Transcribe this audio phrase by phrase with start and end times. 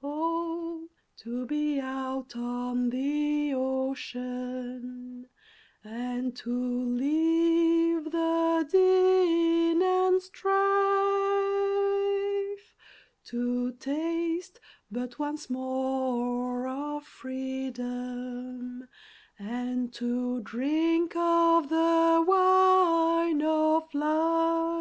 [0.00, 5.26] Oh, to be out on the Ocean!
[5.82, 10.54] and to leave the din and strife,
[13.24, 18.86] To taste but once more of freedom
[19.36, 24.78] and to drink of the wine of life!